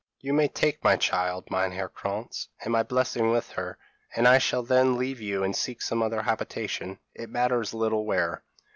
p> 0.19 0.25
"'You 0.29 0.33
may 0.33 0.47
take 0.47 0.83
my 0.83 0.95
child, 0.95 1.51
Meinheer 1.51 1.87
Krantz, 1.87 2.47
and 2.63 2.71
my 2.73 2.81
blessing 2.81 3.29
with 3.29 3.51
her, 3.51 3.77
and 4.15 4.27
I 4.27 4.39
shall 4.39 4.63
then 4.63 4.97
leave 4.97 5.21
you 5.21 5.43
and 5.43 5.55
seek 5.55 5.79
some 5.79 6.01
other 6.01 6.23
habitation 6.23 6.97
it 7.13 7.29
matters 7.29 7.71
little 7.71 8.03
where.' 8.03 8.43